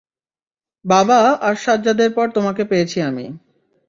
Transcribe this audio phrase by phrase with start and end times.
[0.85, 1.19] বাবা
[1.41, 3.25] আর সাজ্জাদের পর তোমাকে পেয়েছি আমি।